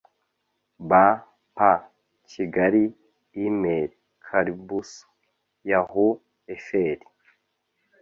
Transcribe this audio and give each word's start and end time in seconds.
b 0.89 0.91
p 1.57 1.57
kigali 2.31 2.83
email 3.43 3.89
carbuso.yahoo 4.25 6.11
fr 6.65 6.99